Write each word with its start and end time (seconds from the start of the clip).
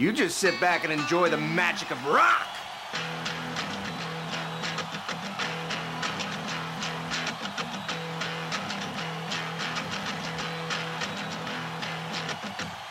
You 0.00 0.12
just 0.12 0.38
sit 0.38 0.58
back 0.62 0.84
and 0.84 0.90
enjoy 0.90 1.28
the 1.28 1.36
magic 1.36 1.90
of 1.90 2.02
rock. 2.06 2.46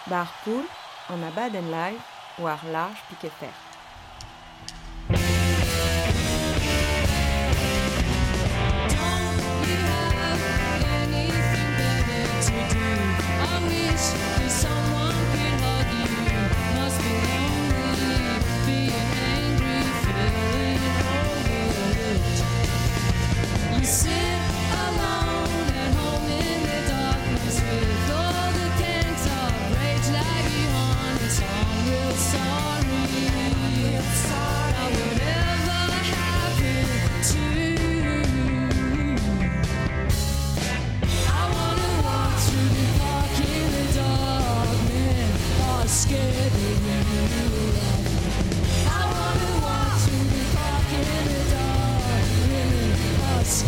Bar 0.07 0.29
poul, 0.43 0.65
an 1.07 1.23
abad 1.23 1.55
en 1.55 1.71
live, 1.71 1.99
war 2.37 2.59
large 2.65 2.99
piquet 3.09 3.31
fer. 3.39 3.68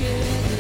skin 0.02 0.51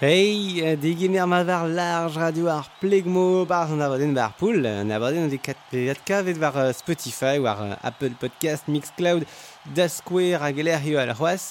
Hey, 0.00 0.76
diginer 0.76 1.26
ma 1.26 1.42
var 1.42 1.66
large 1.66 2.14
radio 2.14 2.46
ar 2.46 2.68
plegmo 2.80 3.44
bar 3.44 3.66
an 3.66 3.80
abaden 3.82 4.14
bar 4.14 4.30
poul, 4.38 4.64
an 4.64 4.92
abaden 4.94 5.24
an 5.24 5.30
dekat 5.32 5.58
pelet 5.72 5.98
kavet 6.06 6.38
var 6.38 6.54
Spotify 6.72 7.40
war 7.42 7.76
Apple 7.82 8.14
Podcast, 8.20 8.68
Mixcloud, 8.68 9.26
Dasquare 9.74 10.38
hag 10.38 10.60
eler 10.62 10.86
eo 10.86 11.00
al 11.02 11.10
c'hoaz 11.18 11.48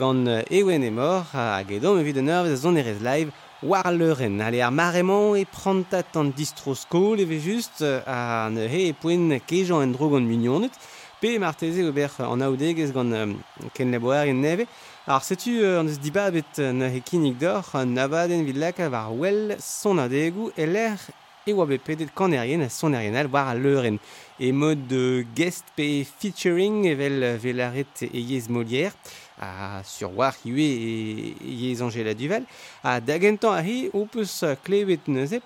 gant 0.00 0.26
ewen 0.48 0.82
e 0.82 0.90
hag 1.32 1.72
edo 1.72 1.94
me 1.94 2.02
vid 2.04 2.16
an 2.16 2.30
ur 2.30 2.56
zon 2.56 2.78
erez 2.80 3.02
live 3.02 3.30
war 3.60 3.92
leuren. 3.92 4.40
Ale 4.40 4.64
ar 4.64 4.72
maremont 4.72 5.36
e 5.36 5.44
prantat 5.44 6.16
an 6.16 6.32
distro 6.32 6.74
skol 6.74 7.20
e 7.20 7.26
just, 7.26 7.44
just 7.44 7.82
an 8.06 8.56
he 8.56 8.88
e 8.88 8.92
poen 8.94 9.28
kejan 9.46 9.82
en 9.82 9.92
drogon 9.92 10.24
mignonet 10.24 10.72
pe 11.20 11.38
marteze 11.38 11.84
ober 11.84 12.08
an 12.18 12.40
aoudegez 12.40 12.92
gant 12.94 13.36
ken 13.74 13.90
leboar 13.90 14.26
en 14.26 14.40
neve. 14.40 14.66
Ar 15.06 15.20
setu 15.20 15.52
an 15.68 15.84
eus 15.84 15.98
dibabet 16.00 16.56
na 16.72 16.86
hekinik 16.88 17.36
d'or 17.36 17.66
an 17.76 17.92
abaden 18.00 18.46
vid 18.46 18.56
laka 18.56 18.88
war 18.88 19.12
wel 19.12 19.58
son 19.60 19.98
adegu 20.00 20.48
e 20.56 20.64
l'er 20.64 20.96
e 21.44 21.52
oa 21.52 21.66
bet 21.68 21.84
pedet 21.84 22.08
kanerien 22.16 22.62
a 22.64 22.70
son 22.70 22.94
al 22.94 23.28
war 23.28 23.48
a 23.48 23.54
leuren. 23.54 23.98
E 24.40 24.50
mod 24.50 24.88
de 24.88 25.26
guest 25.36 25.64
pe 25.76 26.04
featuring 26.04 26.86
evel 26.86 27.36
velaret 27.36 28.00
e 28.00 28.18
yez 28.18 28.48
Molière 28.48 28.94
a 29.38 29.82
sur 29.84 30.10
war 30.16 30.34
hiwe 30.42 30.68
e 30.72 31.52
yez 31.52 31.82
Angela 31.82 32.14
Duval 32.14 32.46
a 32.82 32.98
dagentan 32.98 33.58
ahi 33.60 33.90
o 33.92 34.06
peus 34.06 34.42
klevet 34.64 35.06
neuzep 35.06 35.44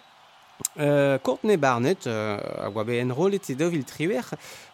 Euh, 0.80 1.18
Courtney 1.18 1.56
Barnett 1.56 2.06
euh, 2.06 2.38
a 2.58 2.68
oa 2.70 2.84
bet 2.84 3.02
en 3.02 3.14
rolet 3.14 3.40
e 3.48 3.54
dovil 3.54 3.84
triwer 3.84 4.22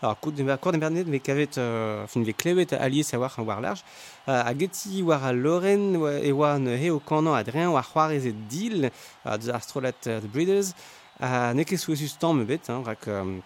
Alors, 0.02 0.18
Courtney 0.20 0.78
Barnett 0.78 1.08
ve 1.08 1.18
kavet 1.18 1.58
euh, 1.58 2.06
fin 2.06 2.22
ve 2.24 2.32
klevet 2.32 2.72
a 2.72 2.82
alies 2.82 3.12
a 3.12 3.18
war 3.18 3.34
an 3.38 3.44
war 3.44 3.60
large. 3.60 3.84
Euh, 4.28 4.42
a 4.44 4.54
geti 4.54 5.02
war 5.02 5.24
a 5.24 5.32
Loren 5.32 5.94
e 6.22 6.32
oa 6.32 6.54
an 6.54 6.66
he 6.66 6.90
o 6.90 7.00
kanan 7.00 7.34
Adrien 7.34 7.72
war 7.72 7.84
c'hoarez 7.84 8.26
e 8.26 8.32
dil 8.32 8.90
a 9.24 9.38
deus 9.38 9.52
astrolat 9.52 10.06
uh, 10.06 10.20
de 10.20 10.26
Breeders. 10.26 10.74
A 11.20 11.54
ne 11.54 11.64
ket 11.64 11.78
souezus 11.78 12.18
tamm 12.18 12.44
bet 12.44 12.68
hein, 12.68 12.82
rak 12.84 13.08
Euh, 13.08 13.40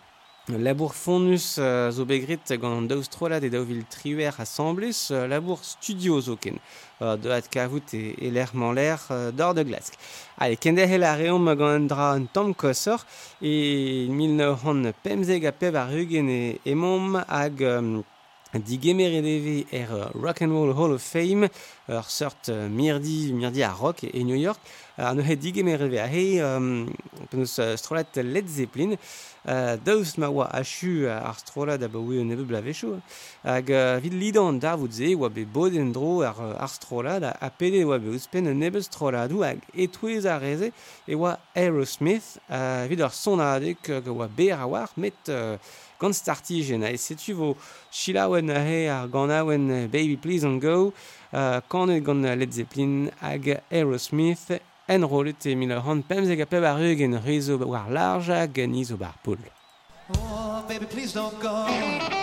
Labour 0.56 0.94
fonus 0.94 1.56
euh, 1.58 1.90
zo 1.90 2.06
begrit 2.06 2.40
gant 2.56 2.78
an 2.78 2.86
daouz 2.88 3.10
trolad 3.12 3.44
e 3.44 3.50
daouvil 3.52 3.82
triwer 3.92 4.32
assemblus, 4.40 5.10
euh, 5.10 5.26
labour 5.28 5.60
studio 5.62 6.20
zo 6.22 6.36
ken, 6.40 6.56
euh, 7.02 7.16
de 7.20 7.28
hat 7.28 7.50
kavout 7.52 7.92
e, 7.92 8.14
e 8.16 8.30
l'air 8.30 8.54
man 8.54 8.72
l'air 8.72 9.04
euh, 9.10 9.30
d'or 9.30 9.52
de 9.52 9.62
glask. 9.62 9.98
Allez, 10.38 10.56
kende 10.56 10.86
hel 10.88 11.04
a 11.04 11.14
reom 11.20 11.52
gant 11.52 11.76
an 11.76 11.88
dra 11.92 12.12
an 12.16 12.24
tamm 12.32 12.54
kosor, 12.54 13.04
e 13.42 14.08
1950 14.08 15.44
a 15.44 15.52
pev 15.52 15.76
a 15.76 15.84
rugen 15.90 16.32
e, 16.32 16.60
e 16.64 16.74
mom 16.74 17.20
hag... 17.28 17.60
Euh, 17.62 18.00
digemer 18.54 19.22
deve 19.22 19.66
er 19.70 19.92
uh, 19.92 20.10
Rock 20.14 20.42
and 20.42 20.50
Roll 20.50 20.72
Hall 20.72 20.92
of 20.92 21.02
Fame, 21.02 21.48
ur 21.88 22.04
sort 22.08 22.48
uh, 22.48 22.68
mirdi, 22.68 23.32
mirdi 23.32 23.62
a 23.62 23.72
rock 23.72 24.04
e 24.04 24.24
New 24.24 24.36
York, 24.36 24.60
ar 24.96 25.14
neuhet 25.14 25.40
digemer 25.40 25.82
edeve 25.82 26.00
a 26.00 26.06
hei, 26.08 26.40
um, 26.40 26.88
penaos 27.28 27.58
uh, 27.60 27.76
strolat 27.76 28.16
Led 28.24 28.48
Zeppelin, 28.48 28.96
euh, 29.48 29.76
daoust 29.84 30.18
ma 30.20 30.28
oa 30.28 30.46
achu 30.60 31.08
ar 31.08 31.38
strola 31.40 31.78
da 31.80 31.88
ba 31.88 31.98
oe 31.98 32.20
un 32.20 32.30
ebeub 32.30 32.52
blavechou. 32.52 33.00
Hag 33.42 33.72
vid 34.04 34.14
lidan 34.14 34.60
da 34.60 34.76
vout 34.76 34.92
ze 34.92 35.14
oa 35.16 35.30
be 35.32 35.46
bod 35.48 35.74
en 35.74 35.92
dro 35.92 36.20
ar, 36.20 36.36
ar 36.36 36.68
strola 36.68 37.18
da 37.20 37.32
a 37.40 37.50
pede 37.50 37.84
oa 37.86 37.98
be 37.98 38.12
ouspen 38.12 38.50
un 38.52 38.62
ebeub 38.62 38.84
stroladou 38.84 39.42
hag 39.46 39.64
etouez 39.74 40.26
a 40.28 40.38
reze 40.38 40.72
e 41.06 41.16
oa 41.16 41.38
Aerosmith 41.56 42.38
euh, 42.50 42.86
vid 42.88 43.02
ar 43.02 43.12
sonadek 43.14 43.88
hag 43.88 44.08
oa 44.12 44.28
ber 44.28 44.54
a 44.58 44.66
war 44.68 44.90
met 44.96 45.30
uh, 45.32 45.56
gant 45.98 46.14
startijen 46.14 46.84
a 46.86 46.92
setu 46.96 47.34
vo 47.34 47.54
chilaouen 47.90 48.50
a 48.50 48.60
he 48.62 48.86
ar 48.88 49.08
ganaouen 49.08 49.88
Baby 49.90 50.16
Please 50.16 50.42
Don't 50.46 50.60
Go 50.60 50.92
uh, 51.32 51.60
kanet 51.68 52.04
gant 52.04 52.22
Led 52.22 52.52
Zeppelin 52.52 53.10
hag 53.20 53.48
Aerosmith 53.70 54.60
enrolet 54.88 55.46
e 55.46 55.55
mil 55.55 55.75
ran 55.76 56.02
pemzeg 56.02 56.40
a 56.40 56.46
peb 56.46 56.64
ar 56.64 56.81
eugen 56.81 57.20
rezo 57.25 57.58
war 57.58 57.88
larja 57.90 58.46
ganiz 58.46 58.90
o 58.90 58.96
bar 58.96 59.17
poul. 59.23 59.38
Oh, 60.17 60.64
baby, 60.69 60.87
please 60.87 61.12
don't 61.12 61.38
go. 61.40 62.18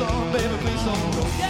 Song. 0.00 0.32
Baby, 0.32 0.56
please 0.62 0.84
don't 0.84 1.14
go. 1.14 1.49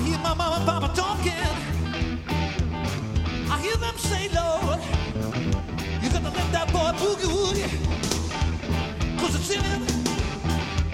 I 0.00 0.02
hear 0.02 0.18
my 0.20 0.32
mama 0.32 0.56
and 0.56 0.64
papa 0.66 0.90
talking. 0.94 1.34
I 3.52 3.60
hear 3.60 3.76
them 3.76 3.98
say, 3.98 4.28
Lord, 4.30 4.80
you 6.02 6.08
gotta 6.08 6.30
let 6.30 6.52
that 6.52 6.72
boy 6.72 6.90
boogie 7.00 7.28
woogie. 7.36 8.00
Cause 9.20 9.34
it's 9.34 9.50
in 9.50 9.60
him, 9.62 9.82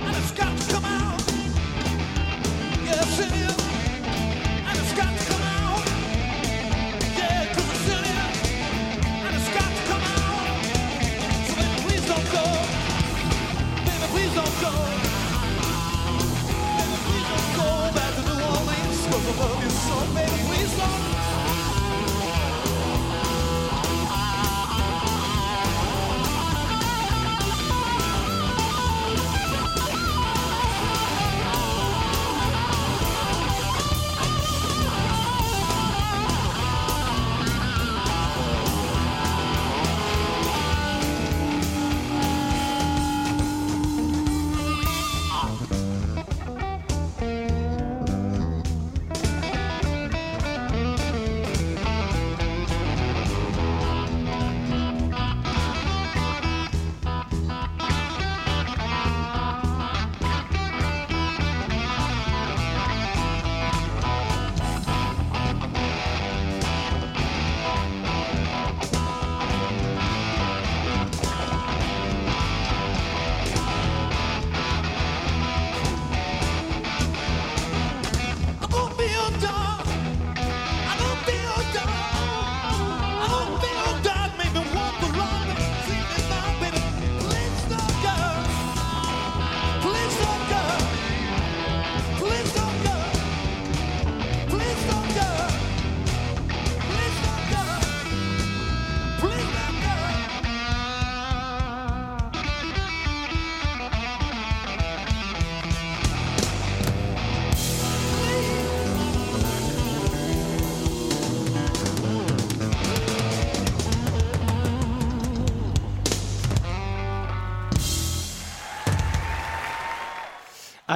and 0.01 0.17
it's 0.17 0.33
got 0.33 0.59
to 0.59 0.73
come 0.73 0.85
out. 0.85 1.23
Yeah, 2.85 3.05
it's 3.07 3.19
in 3.21 3.31
him, 3.31 3.57
and 4.67 4.77
it's 4.77 4.93
got 4.93 5.13
to 5.17 5.25
come 5.31 5.43
out. 5.55 5.87
Yeah, 7.17 7.55
'cause 7.55 7.71
it's 7.75 7.89
in 7.95 8.05
him, 8.11 8.27
and 9.25 9.37
it's 9.37 9.51
got 9.55 9.71
to 9.79 9.83
come 9.91 10.05
out. 10.19 10.47
So 11.47 11.55
baby, 11.55 11.77
please 11.87 12.07
don't 12.13 12.29
go. 12.33 12.45
Baby, 13.87 14.07
please 14.15 14.35
don't 14.35 14.61
go. 14.61 15.06
Love 19.39 19.63
you 19.63 19.71
so. 19.71 20.15
Baby, 20.15 20.43
please 20.49 20.77
don't. 20.79 21.16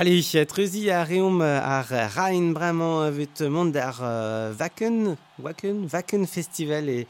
Ale, 0.00 0.22
treuzi 0.46 0.88
a 0.88 1.04
reom 1.04 1.42
ar 1.42 1.84
Rhein 1.84 2.54
bremañ 2.54 3.04
avet 3.04 3.42
mont 3.50 3.76
ar 3.76 3.98
uh, 4.00 4.56
Wacken, 4.58 5.18
Wacken, 5.38 5.88
Wacken 5.92 6.26
Festival 6.26 6.88
e, 6.88 7.06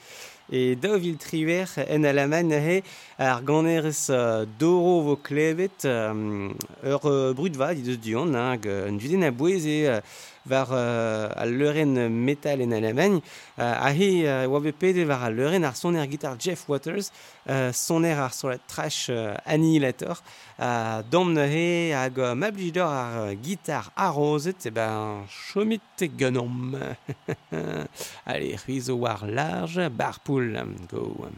e 0.51 0.75
daouvil 0.75 1.15
triwer 1.17 1.71
en 1.87 2.03
alaman 2.03 2.51
he 2.51 2.83
ar 3.17 3.45
ganerez 3.47 4.11
uh, 4.11 4.43
doro 4.59 5.05
vo 5.07 5.15
klevet 5.23 5.87
um, 5.87 6.51
ur 6.83 7.07
uh, 7.07 7.31
brudva 7.33 7.77
dit 7.79 7.87
eus 7.93 8.03
dion 8.03 8.35
hag 8.35 8.67
un 8.67 8.99
duden 8.99 9.23
a 9.23 9.31
boueze 9.31 10.03
war 10.49 10.73
uh, 10.73 11.29
al 11.37 11.51
leuren 11.51 12.09
metal 12.09 12.61
en 12.61 12.73
Allemagne. 12.73 13.21
Euh, 13.59 13.89
ahe 13.89 14.11
uh, 14.25 14.49
oa 14.49 14.61
bet 14.65 14.79
pede 14.81 15.05
war 15.09 15.25
al 15.27 15.35
leuren 15.37 15.65
ar 15.65 15.77
soner 15.77 16.07
gitar 16.11 16.37
Jeff 16.39 16.69
Waters, 16.69 17.11
euh, 17.49 17.73
soner 17.73 18.19
ar 18.19 18.33
sur 18.35 18.57
trash 18.67 19.11
uh, 19.11 19.37
annihilator. 19.45 20.23
Euh, 20.61 21.03
Domne 21.11 21.47
he 21.51 21.93
hag 21.93 22.19
uh, 22.19 22.35
mablijidor 22.35 22.89
ar 22.89 23.27
uh, 23.27 23.35
gitar 23.43 23.93
arrozet, 23.97 24.67
e 24.67 24.71
ben 24.71 25.27
chomit 25.29 25.83
te. 25.97 26.11
Allez, 28.27 28.57
rizo 28.67 28.97
war 28.97 29.27
large, 29.27 29.89
barpoul, 29.91 30.57
go. 30.89 31.31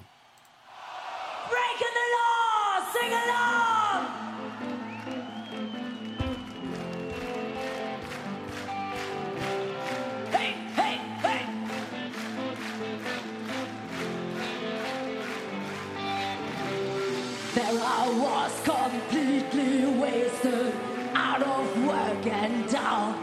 I 18.04 18.08
was 18.08 18.52
completely 18.64 19.86
wasted, 19.86 20.74
out 21.14 21.40
of 21.40 21.86
work 21.86 22.26
and 22.26 22.68
down. 22.68 23.14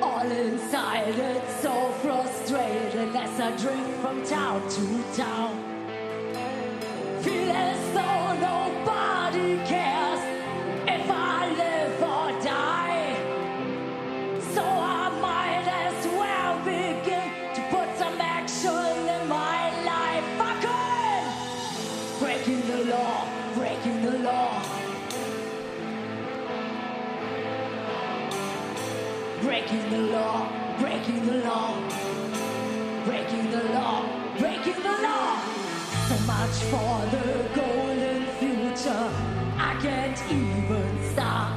All 0.00 0.30
inside, 0.30 1.18
it's 1.18 1.60
so 1.60 1.90
frustrating 2.02 3.16
as 3.16 3.40
I 3.40 3.50
drift 3.56 4.00
from 4.00 4.24
town 4.24 4.62
to 4.68 5.16
town. 5.16 5.56
Feel 7.22 7.50
as 7.50 7.80
though 7.94 8.26
nobody 8.52 9.56
cares. 9.66 10.25
breaking 22.46 22.68
the 22.68 22.84
law, 22.92 23.28
breaking 23.54 24.02
the 24.02 24.18
law. 24.18 24.62
Breaking 29.42 29.90
the 29.90 29.98
law, 30.12 30.48
breaking 30.78 31.26
the 31.26 31.38
law. 31.38 31.74
Breaking 33.04 33.50
the 33.50 33.64
law, 33.74 34.08
breaking 34.38 34.80
the 34.80 34.96
law. 35.02 35.42
So 36.06 36.18
much 36.20 36.56
for 36.70 36.94
the 37.10 37.48
golden 37.52 38.26
future. 38.38 39.10
I 39.58 39.76
can't 39.82 40.18
even 40.30 41.12
stop. 41.12 41.50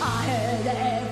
I 0.00 0.22
had 0.22 1.05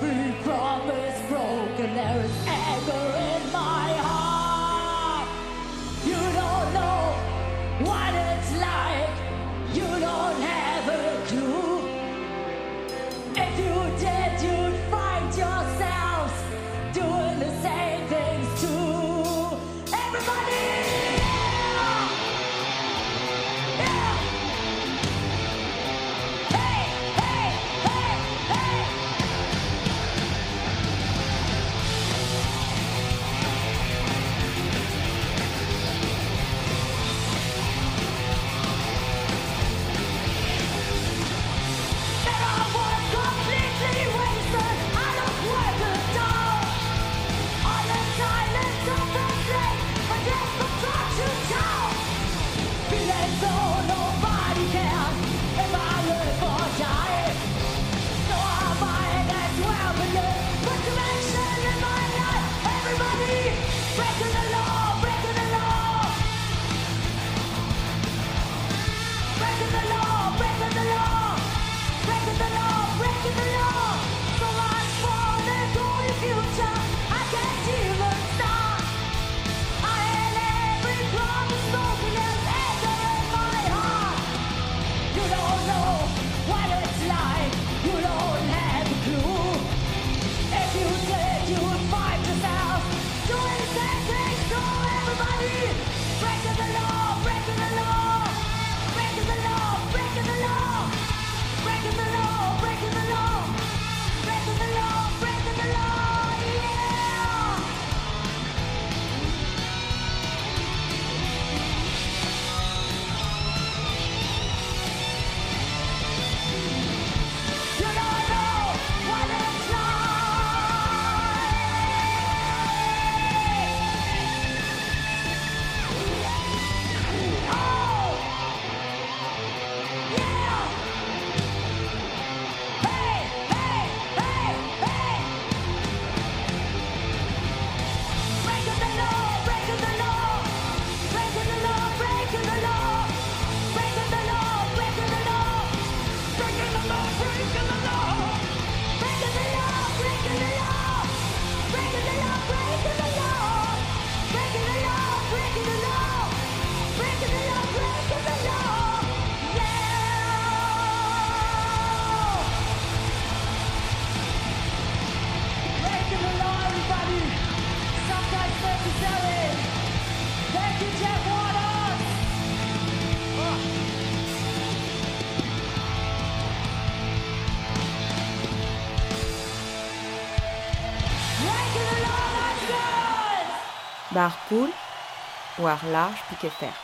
pouvoir 185.64 185.86
large, 185.90 186.22
puis 186.28 186.36
que 186.36 186.48
faire. 186.50 186.83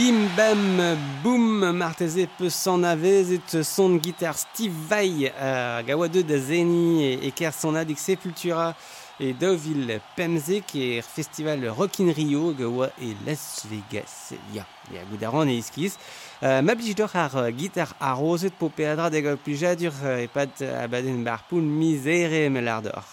Bim 0.00 0.30
bam 0.34 0.96
boom 1.22 1.72
marteze 1.72 2.26
peut 2.38 2.48
s'en 2.48 2.82
avez 2.84 3.34
et 3.34 3.62
son 3.62 3.96
guitare 3.96 4.38
Steve 4.38 4.72
Vai 4.88 5.30
euh, 5.38 5.82
gawa 5.82 6.08
2 6.08 6.22
da 6.22 6.38
zeni 6.38 7.18
e 7.20 7.30
ker 7.36 7.52
sepultura. 7.98 8.74
e 9.20 9.34
daouvil 9.36 9.98
pemzek 10.16 10.70
ke 10.72 10.84
er 10.96 11.04
festival 11.04 11.66
Rock 11.76 12.00
in 12.00 12.08
Rio 12.16 12.54
gawa 12.56 12.88
e 12.98 13.12
Las 13.26 13.66
Vegas. 13.68 14.32
Ya, 14.54 14.64
ya 14.88 15.04
goudaran 15.10 15.50
e 15.52 15.58
iskiz. 15.60 15.98
Uh, 16.40 16.62
ma 16.64 16.72
blij 16.74 16.96
d'or 16.96 17.12
ar 17.12 17.52
gitar 17.52 17.92
a 18.00 18.14
rozet 18.16 18.56
po 18.56 18.70
peadra 18.72 19.10
da 19.12 19.20
gog 19.20 19.42
plijadur 19.44 19.92
uh, 19.92 20.22
e 20.24 20.28
pat 20.32 20.62
a 20.64 20.88
baden 20.88 21.20
bar 21.24 21.44
poul 21.50 21.60
mizere 21.60 22.48
me 22.48 22.64
lar 22.64 22.80
d'or. 22.80 23.04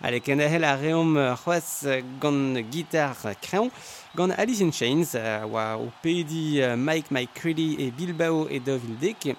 Ale 0.00 0.22
ken 0.24 0.40
a 0.40 0.48
hel 0.48 0.64
a 0.64 0.72
reom 0.80 1.18
c'hoaz 1.36 1.84
gant 2.20 2.56
gitar 2.72 3.16
kreon 3.44 3.68
gant 4.16 4.32
Alice 4.38 4.64
in 4.64 4.72
Chains 4.72 5.12
oa 5.14 5.76
o 5.76 5.92
pedi 6.00 6.64
Mike 6.76 7.12
Mike 7.12 7.36
Creedy 7.36 7.76
e 7.78 7.90
Bilbao 7.90 8.48
e 8.48 8.58
daouvil 8.58 8.96
dek 8.96 9.36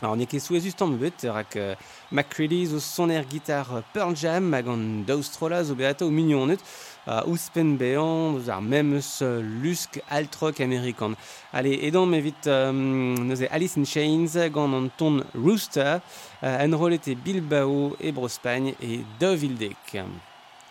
Alors, 0.00 0.14
on 0.14 0.24
ket 0.30 0.38
souez 0.38 0.62
ustan 0.62 0.92
bet, 0.94 1.24
rak 1.26 1.56
uh, 1.58 1.74
McCready 2.12 2.60
zo 2.70 2.78
son 2.78 3.10
er 3.10 3.24
gitar 3.26 3.66
Pearl 3.92 4.14
Jam 4.14 4.52
hag 4.54 4.68
an 4.70 5.02
daustrola 5.02 5.64
zo 5.66 5.74
beata 5.74 6.06
o 6.06 6.10
mignonnet 6.14 6.62
uh, 7.08 7.24
ouspen 7.26 7.74
bean 7.80 8.38
eus 8.38 8.46
ar 8.46 8.62
memes 8.62 9.10
uh, 9.26 9.42
lusk 9.42 9.98
altrok 10.06 10.62
amerikan. 10.62 11.18
Allez, 11.50 11.82
edan 11.90 12.06
mevit 12.06 12.46
um, 12.46 13.26
neuze 13.26 13.50
Alice 13.50 13.74
in 13.74 13.90
Chains 13.90 14.38
gant 14.54 14.78
an 14.78 14.88
ton 14.96 15.24
Rooster 15.34 15.98
uh, 15.98 16.46
en 16.46 16.78
rolet 16.78 17.10
e 17.10 17.18
Bilbao 17.18 17.96
e 17.98 18.14
Brospagne 18.14 18.76
e 18.78 19.02
Dovildek. 19.18 19.98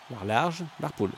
War 0.08 0.24
large, 0.24 0.64
war 0.80 0.96
poul. 0.96 1.12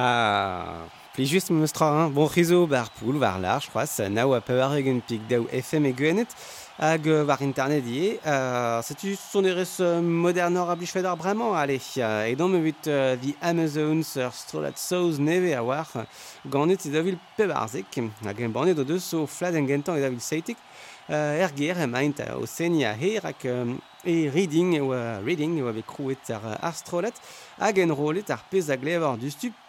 Ah, 0.00 0.86
plijust 1.12 1.50
me 1.50 1.66
stra 1.66 2.06
un 2.06 2.10
bon 2.10 2.28
rizo 2.28 2.68
bar 2.68 2.88
poul 3.00 3.16
var 3.18 3.40
lar, 3.40 3.60
je 3.60 3.68
crois, 3.68 4.08
nao 4.08 4.32
a 4.32 4.40
peur 4.40 4.76
egen 4.76 5.00
pik 5.02 5.24
daou 5.26 5.48
FM 5.50 5.88
e 5.90 5.92
gwenet, 5.98 6.36
hag 6.78 7.08
var 7.26 7.42
internet 7.42 7.88
ie, 7.90 8.12
euh, 8.22 8.78
setu 8.86 9.16
son 9.18 9.48
erez 9.50 9.72
modernor 9.98 10.70
a 10.70 10.76
blij 10.78 10.94
fedar 10.94 11.18
bremañ, 11.18 11.56
ale, 11.58 11.80
e 12.30 12.36
dans 12.36 12.46
me 12.46 12.62
but 12.62 12.86
uh, 12.86 13.16
the 13.18 13.34
Amazons 13.42 14.14
ur 14.22 14.30
strolat 14.30 14.78
saoz 14.78 15.18
neve 15.18 15.50
a 15.58 15.64
war, 15.66 15.90
ganet 16.46 16.86
e 16.86 16.94
davil 16.94 17.18
pe 17.34 17.50
barzek, 17.50 17.98
hag 18.22 18.40
en 18.40 18.54
banet 18.54 18.78
o 18.78 18.84
deus 18.84 19.12
o 19.18 19.26
flad 19.26 19.58
en 19.58 19.66
gentan 19.66 19.98
e 19.98 20.06
davil 20.06 20.22
seitik, 20.22 20.62
uh, 21.10 21.42
er 21.42 21.50
ger 21.58 21.82
emaint 21.82 22.22
o 22.38 22.46
senia 22.46 22.94
her 22.94 23.32
hag 23.32 23.50
um, 23.50 23.80
e 24.06 24.28
reading 24.30 24.76
e 24.78 24.80
oa 24.80 25.18
reading 25.26 25.58
e 25.58 25.66
oa 25.66 25.74
bet 25.74 25.90
krouet 25.90 26.30
ar, 26.30 26.52
ar 26.62 26.76
strolat 26.86 27.18
hag 27.58 27.82
en 27.82 27.90
rolet 27.90 28.30
ar 28.30 28.46
pez 28.46 28.70
a 28.70 28.78
glevar 28.78 29.18
du 29.18 29.34
stup 29.34 29.64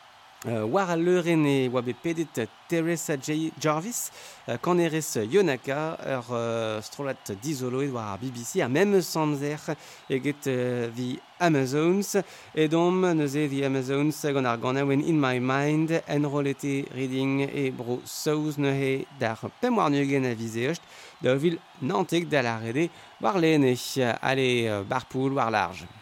Uh, 0.48 0.64
war 0.64 0.90
a 0.90 0.96
leuren 0.96 1.44
e 1.46 1.68
oa 1.68 1.82
bet 1.84 1.98
pedet 2.00 2.48
Teresa 2.70 3.18
J. 3.18 3.52
Jarvis, 3.60 4.10
uh, 4.48 4.56
kanerez 4.56 5.18
Yonaka, 5.28 5.98
ur 6.00 6.30
uh, 6.32 6.80
strolat 6.80 7.34
dizoloet 7.44 7.92
war 7.92 8.14
ar 8.14 8.22
BBC, 8.22 8.62
a 8.64 8.70
mem 8.70 9.02
samzer 9.04 9.60
eget 10.08 10.48
uh, 10.48 10.88
The 10.96 11.20
Amazons, 11.44 12.16
edom 12.56 13.04
neuze 13.20 13.50
The 13.52 13.66
Amazons 13.68 14.24
gant 14.32 14.48
ar 14.48 14.64
ganawen 14.64 15.04
In 15.04 15.20
My 15.20 15.44
Mind, 15.44 16.00
enrolete 16.08 16.88
reading 16.96 17.44
e 17.44 17.70
bro 17.76 18.00
saouz 18.08 18.56
neuhe 18.56 19.04
d'ar 19.20 19.44
pemoar 19.60 19.92
neugen 19.92 20.24
a 20.24 20.36
vizeocht, 20.40 20.88
da 21.20 21.36
vil 21.36 21.60
nantek 21.82 22.32
da 22.32 22.48
la 22.48 22.62
rede 22.64 22.88
war 23.20 23.36
lene, 23.36 23.76
ale 24.22 24.52
uh, 24.72 24.84
barpoul 24.88 25.36
war 25.36 25.52
large. 25.52 25.99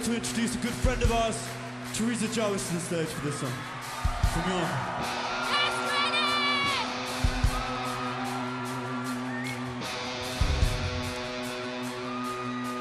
Like 0.00 0.08
to 0.08 0.16
introduce 0.16 0.54
a 0.54 0.58
good 0.58 0.70
friend 0.70 1.02
of 1.02 1.12
ours, 1.12 1.46
Teresa 1.92 2.26
Jarvis, 2.32 2.68
to 2.68 2.74
the 2.74 2.80
stage 2.80 3.08
for 3.08 3.26
this 3.26 3.38
song. 3.38 3.52
From 4.32 4.50
your 4.50 4.60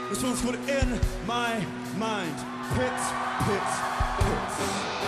This 0.10 0.24
one's 0.24 0.42
called 0.42 0.56
In 0.70 1.00
My 1.28 1.66
Mind. 1.98 2.36
Pits, 2.74 3.12
pits, 3.44 3.80
pits. 4.20 4.99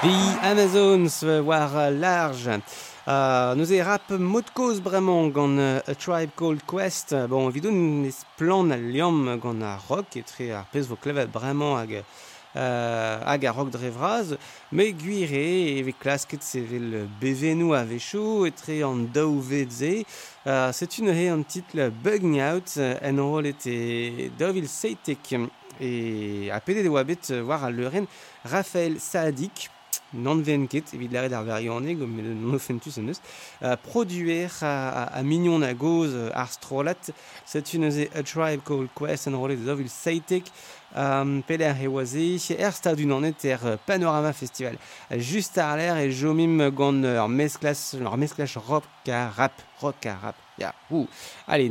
The 0.00 0.38
Amazons 0.42 1.24
war 1.24 1.90
large. 1.90 2.46
Uh, 3.04 3.54
nous 3.56 3.72
e 3.72 3.80
rap 3.80 4.10
mot 4.10 4.44
koz 4.54 4.80
bremañ 4.80 5.32
gant 5.32 5.58
uh, 5.58 5.80
A 5.88 5.94
Tribe 5.94 6.30
Called 6.36 6.62
Quest. 6.66 7.16
Bon, 7.26 7.48
vidon 7.50 8.04
ez 8.06 8.20
plan 8.36 8.70
al 8.70 8.84
liam 8.92 9.40
gant 9.42 9.62
a 9.62 9.76
rock 9.88 10.14
etre 10.20 10.52
ar 10.54 10.68
pez 10.70 10.86
vo 10.86 10.94
klevet 10.94 11.32
bremañ 11.32 11.80
hag 11.80 11.94
euh, 11.98 13.24
hag 13.24 13.46
a 13.46 13.52
rock 13.56 13.72
dre 13.74 13.90
vraz, 13.90 14.36
me 14.70 14.90
guire 14.92 15.40
eve 15.80 15.94
klasket 15.98 16.46
sevel 16.46 17.08
bevenou 17.18 17.74
a 17.74 17.82
vechou 17.82 18.46
etre 18.46 18.84
an 18.86 19.02
daou 19.14 19.40
vedze, 19.40 20.04
uh, 20.46 20.70
c'est 20.70 20.98
une 20.98 21.10
he 21.10 21.26
an 21.28 21.42
titre 21.42 21.90
Bugging 21.90 22.38
Out, 22.40 22.76
en 22.78 23.18
rol 23.18 23.50
ete 23.50 24.30
davil 24.38 24.68
seitek, 24.68 25.34
e 25.80 26.50
a 26.54 26.60
pede 26.60 26.84
de 26.84 26.92
oa 26.92 27.02
bet 27.02 27.32
war 27.42 27.64
al 27.64 27.74
leuren 27.74 28.06
Raphaël 28.44 29.00
Saadik, 29.00 29.70
non 30.14 30.40
venket, 30.40 30.94
evit 30.94 31.12
lare 31.12 31.28
d'ar 31.28 31.44
verioneg, 31.44 31.98
mais 31.98 32.22
non 32.22 32.54
offentus 32.54 32.98
en 32.98 33.08
eus, 33.08 33.20
uh, 33.62 33.76
produer 33.82 34.48
a, 34.62 35.22
mignon 35.22 35.62
a 35.62 35.74
goz 35.74 36.14
ar 36.34 36.48
A 38.14 38.22
Tribe 38.22 38.62
Called 38.64 38.88
Quest 38.94 39.28
en 39.28 39.38
rolet 39.38 39.56
de 39.56 39.64
Dovil 39.64 39.88
Seitek, 39.88 40.50
um, 40.96 41.42
peler 41.46 41.74
he 41.80 41.88
oaze, 41.88 42.38
er 42.50 42.72
et 43.32 43.78
Panorama 43.86 44.32
Festival. 44.32 44.76
Just 45.10 45.58
ar 45.58 45.76
l'air 45.76 45.98
e 45.98 46.10
jomim 46.10 46.70
rock 48.56 48.84
rap, 49.36 49.62
rock 49.80 50.06
a 50.06 50.16
rap. 50.22 50.36
Ya, 50.58 50.74
ouh. 50.90 51.06
Allez, 51.46 51.68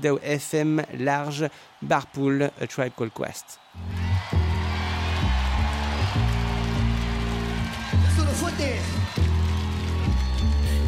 daou 0.00 0.18
FM, 0.22 0.80
large, 0.98 1.50
barpool, 1.82 2.50
A 2.60 2.66
Tribe 2.66 2.94
Called 2.96 3.12
Quest. 3.12 3.58
Foot 8.34 8.56
dance. 8.58 8.82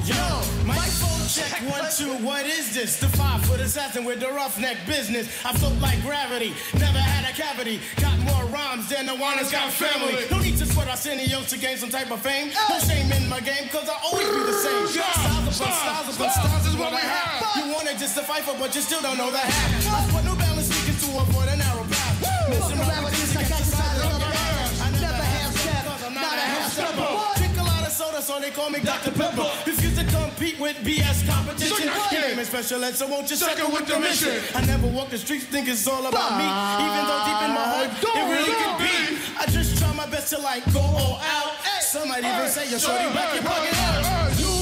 Yo, 0.06 0.14
microphone 0.62 1.26
check 1.26 1.58
one 1.66 1.82
two. 1.90 2.14
What 2.24 2.46
is 2.46 2.74
this? 2.74 2.98
The 2.98 3.08
five 3.08 3.44
foot 3.44 3.58
assassin 3.60 4.04
with 4.04 4.20
the 4.20 4.28
roughneck 4.30 4.78
business. 4.86 5.26
I 5.44 5.52
float 5.52 5.74
like 5.80 6.00
gravity, 6.02 6.54
never 6.78 6.98
had 6.98 7.26
a 7.26 7.34
cavity. 7.34 7.80
Got 7.98 8.18
more 8.20 8.44
rhymes 8.54 8.88
than 8.88 9.06
the 9.06 9.14
one 9.14 9.36
that's 9.36 9.50
got 9.50 9.72
family. 9.72 10.14
No 10.30 10.38
need 10.38 10.58
to 10.58 10.66
sweat 10.66 10.88
Arsenio 10.88 11.42
to 11.42 11.58
gain 11.58 11.76
some 11.76 11.90
type 11.90 12.10
of 12.10 12.20
fame. 12.20 12.50
No 12.68 12.78
shame 12.78 13.10
in 13.10 13.28
my 13.28 13.40
game, 13.40 13.68
cause 13.68 13.88
I 13.88 13.98
always 14.06 14.26
be 14.26 14.42
the 14.46 14.58
same. 14.62 14.86
Styles 14.86 15.58
upon 15.58 15.72
styles 15.74 16.16
upon 16.16 16.30
styles 16.30 16.66
is 16.66 16.76
what 16.76 16.92
I 16.92 17.02
have. 17.02 17.66
You 17.66 17.74
wanted 17.74 17.98
just 17.98 18.14
fight 18.20 18.42
for, 18.42 18.56
but 18.58 18.74
you 18.74 18.80
still 18.80 19.02
don't 19.02 19.18
know 19.18 19.30
the 19.30 19.38
half. 19.38 20.06
I 20.06 20.12
put 20.14 20.24
New 20.24 20.36
Balance 20.38 20.66
sneakers 20.70 21.02
to 21.02 21.18
avoid 21.18 21.48
a 21.48 21.56
narrow 21.56 21.82
path. 21.82 22.48
Messing 22.48 22.78
Walk 22.78 22.88
around 22.88 23.04
with 23.04 23.12
with 23.12 23.20
this, 23.20 23.34
this, 23.34 23.42
I 23.42 23.48
got 23.48 23.58
the 23.58 23.70
size 23.74 24.02
of 24.06 24.18
the 24.18 24.26
a. 24.26 24.82
I 24.82 24.90
Never 25.02 25.24
half 25.34 25.52
step, 25.56 26.14
not 26.14 26.34
a 26.34 26.46
half 26.46 26.72
stepper. 26.72 27.25
So 28.26 28.40
they 28.40 28.50
call 28.50 28.70
me 28.70 28.80
Dr. 28.80 29.12
Pepper. 29.12 29.46
Refuse 29.64 29.96
to 29.96 30.04
compete 30.10 30.58
with 30.58 30.76
BS 30.78 31.22
competition. 31.30 31.86
Your 32.10 32.20
name 32.22 32.38
is 32.40 32.48
special 32.48 32.82
ed, 32.82 32.96
so 32.96 33.06
won't 33.06 33.30
you 33.30 33.36
suck 33.36 33.56
it 33.56 33.72
with 33.72 33.86
the 33.86 34.00
mission? 34.00 34.42
I 34.52 34.66
never 34.66 34.88
walk 34.88 35.10
the 35.10 35.18
streets, 35.18 35.44
think 35.44 35.68
it's 35.68 35.86
all 35.86 36.04
about 36.04 36.32
me. 36.34 36.46
Even 36.82 37.02
though 37.06 37.22
deep 37.22 37.40
in 37.46 37.52
my 37.54 37.62
ah, 37.62 37.86
heart, 37.86 37.90
it 38.02 38.26
really 38.34 38.54
could 38.58 38.78
be. 38.82 38.96
I 39.38 39.46
just 39.46 39.78
try 39.78 39.92
my 39.94 40.06
best 40.06 40.34
to 40.34 40.40
like 40.40 40.64
go 40.74 40.80
all 40.80 41.20
out. 41.22 41.52
Some 41.80 42.08
might 42.08 42.24
even 42.24 42.48
say 42.48 42.68
you're 42.68 42.80
shorty 42.80 43.06
back 43.14 43.32
your 43.32 43.44
pocket 43.44 43.72
out. 43.78 44.55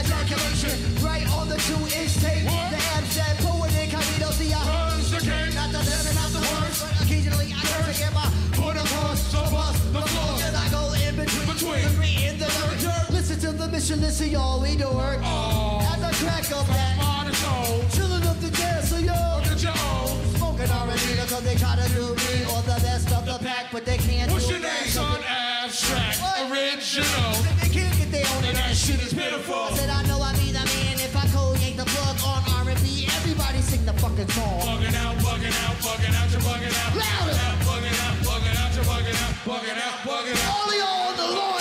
a 0.00 0.02
calculation. 0.04 0.76
Right 1.00 1.26
on 1.32 1.48
the 1.48 1.56
two 1.56 1.80
inch 1.96 2.14
tape. 2.20 2.44
What? 2.44 2.70
The 2.70 2.80
abs 2.96 3.16
that 3.16 3.36
poet 3.40 3.72
incognito 3.72 4.30
see 4.36 4.52
I 4.52 4.60
Once 4.92 5.12
again, 5.12 5.54
not 5.54 5.72
the 5.72 5.80
dead 5.80 6.14
not 6.14 6.30
the 6.36 6.42
worst. 6.42 6.84
But 6.84 7.06
occasionally 7.06 7.48
I 7.52 7.62
have 7.72 7.86
to 7.88 7.94
get 7.96 8.12
my 8.12 8.26
put 8.52 8.76
across 8.76 9.20
the 9.32 9.42
bus, 9.50 9.76
the 9.94 10.02
floor. 10.02 10.32
And 10.44 10.56
I 10.56 10.66
go 10.68 10.82
in 10.92 11.16
between, 11.16 11.46
between. 11.46 11.82
the 11.84 11.90
three 11.96 12.16
and 12.28 12.38
the 12.40 12.46
dirt. 12.46 12.78
dirt. 12.84 13.06
Listen 13.10 13.38
to 13.40 13.50
the 13.52 13.68
mission 13.68 14.02
and 14.02 14.12
see 14.12 14.34
all 14.34 14.60
we 14.60 14.76
do 14.76 14.88
work. 14.90 15.20
Oh, 15.22 15.80
At 15.92 15.98
the 16.04 16.12
crack 16.24 16.44
of 16.52 16.66
that. 16.68 16.96
Chilling 17.92 18.26
up 18.26 18.38
the 18.40 18.50
dance, 18.50 18.90
so 18.90 18.98
yo. 18.98 19.12
Look 19.12 19.46
at 19.52 19.62
your 19.62 19.72
own. 19.72 20.15
Already, 20.58 21.14
cause 21.28 21.42
they 21.44 21.54
try 21.56 21.76
to 21.76 21.86
do 21.92 22.14
me 22.16 22.40
or 22.48 22.62
the 22.64 22.80
best 22.80 23.12
of 23.12 23.26
the 23.26 23.36
pack, 23.44 23.66
but 23.70 23.84
they 23.84 23.98
can't 23.98 24.32
What's 24.32 24.46
do 24.46 24.54
your 24.54 24.62
me. 24.62 24.68
name, 24.68 24.88
son? 24.88 25.20
Abstract, 25.28 26.16
original. 26.48 27.32
They 27.60 27.68
can't 27.68 27.92
get 27.98 28.10
their 28.10 28.24
own 28.36 28.44
and 28.44 28.56
That 28.56 28.74
shit 28.74 29.00
is 29.04 29.12
pitiful. 29.12 29.68
Said 29.76 29.90
I 29.90 30.02
know 30.08 30.16
I 30.22 30.32
be 30.40 30.52
the 30.56 30.64
man 30.64 30.96
if 30.96 31.12
I 31.14 31.28
code 31.28 31.60
yank 31.60 31.76
the 31.76 31.84
plug 31.84 32.16
on 32.24 32.40
R&B. 32.66 33.04
Everybody 33.20 33.60
sing 33.60 33.84
the 33.84 33.92
fucking 34.00 34.28
song. 34.32 34.60
Bugging 34.64 34.96
out, 34.96 35.16
bugging 35.20 35.52
out, 35.68 35.76
bugging 35.84 36.14
out, 36.16 36.28
you're 36.32 36.40
bugging 36.40 36.72
out. 36.72 36.96
Louder. 36.96 37.36
Bugging 37.68 37.98
out, 38.00 38.16
bugging 38.24 38.56
out, 38.56 38.72
you're 38.74 38.84
bugging 38.88 39.18
out. 39.20 39.32
Bugging 39.44 39.76
out, 39.76 39.96
bugging 40.08 40.40
out. 40.40 40.72
Y'all 40.72 41.04
on 41.04 41.16
the 41.20 41.26
lawn, 41.36 41.55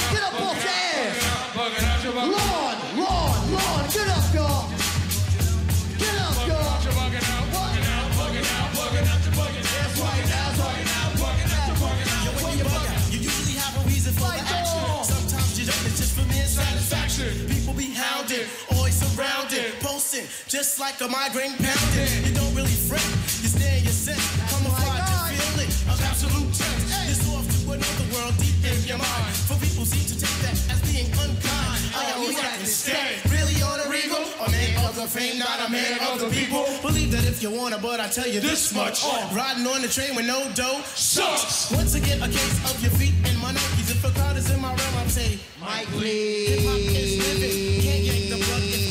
just 20.56 20.80
like 20.80 20.96
a 21.02 21.08
migraine 21.10 21.52
pounding. 21.60 22.24
You 22.24 22.32
don't 22.32 22.56
really 22.56 22.80
fret, 22.88 23.04
you 23.44 23.52
stay 23.52 23.80
in 23.80 23.84
your 23.84 23.92
set, 23.92 24.16
camouflage 24.48 25.04
and 25.04 25.36
feel 25.36 25.68
it, 25.68 25.72
of 25.92 26.00
absolute 26.00 26.48
test. 26.56 26.96
It's 27.12 27.28
off 27.28 27.44
to 27.44 27.76
another 27.76 28.08
world 28.16 28.32
deep 28.40 28.56
in 28.64 28.80
your 28.88 28.96
mind. 28.96 29.36
For 29.52 29.60
people 29.60 29.84
seem 29.84 30.08
to 30.08 30.16
take 30.16 30.40
that 30.48 30.56
as 30.72 30.80
being 30.88 31.12
unkind. 31.12 31.84
I 31.92 32.16
always 32.16 32.40
got 32.40 32.56
oh, 32.56 32.64
to 32.64 32.68
stay. 32.72 33.20
Really 33.28 33.60
on 33.68 33.84
a 33.84 33.88
regal, 33.92 34.24
a 34.24 34.48
man 34.48 34.80
of 34.88 34.96
the 34.96 35.12
fame, 35.12 35.44
not 35.44 35.60
a 35.60 35.68
man 35.68 36.00
of 36.08 36.24
the 36.24 36.32
people. 36.32 36.64
Believe 36.80 37.12
that 37.12 37.28
if 37.28 37.44
you 37.44 37.52
wanna, 37.52 37.78
but 37.78 38.00
I 38.00 38.08
tell 38.08 38.28
you 38.28 38.40
this 38.40 38.72
much. 38.72 39.04
Riding 39.36 39.68
on 39.68 39.84
the 39.84 39.92
train 39.92 40.16
with 40.16 40.26
no 40.26 40.40
dough 40.56 40.80
sucks. 40.96 41.68
Once 41.76 42.00
again, 42.00 42.24
a 42.24 42.32
case 42.32 42.58
of 42.64 42.80
your 42.80 42.96
feet 42.96 43.16
in 43.28 43.36
my 43.44 43.52
Nikes. 43.52 43.92
If 43.92 44.08
a 44.08 44.12
crowd 44.16 44.38
is 44.40 44.48
in 44.48 44.62
my 44.62 44.72
realm, 44.72 44.96
I'm 45.04 45.12
saying, 45.12 45.36
Mike 45.60 45.92
hip 46.00 46.64
hop 46.64 46.80
is 46.96 47.12
living. 47.20 47.84
Can't 47.84 48.04
yank 48.08 48.24
the 48.32 48.40
plug 48.40 48.85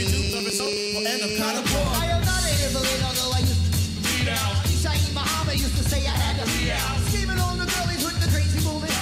if 0.96 1.00
you 1.00 1.02
do 1.02 1.02
the 1.02 1.02
result 1.02 1.02
will 1.02 1.06
end 1.06 1.22
up 1.22 1.32
kind 1.34 1.58
of 1.58 1.64
poor. 1.66 1.86
I 1.98 2.06
am 2.06 2.22
not 2.22 2.42
an 2.44 2.54
invalid, 2.62 3.02
although 3.02 3.34
I 3.34 3.40
used 3.42 3.58
to 3.58 4.30
out. 4.30 4.54
Shaheed 4.70 5.14
Muhammad 5.14 5.58
used 5.58 5.76
to 5.76 5.84
say 5.84 6.06
I 6.06 6.14
had 6.14 6.38
to 6.38 6.46
be 6.54 6.70
out. 6.70 6.98
Scheming 7.10 7.38
on 7.38 7.58
the 7.58 7.66
girlies 7.66 8.04
with 8.04 8.18
the 8.22 8.30
crazy 8.30 8.60
movement. 8.62 8.92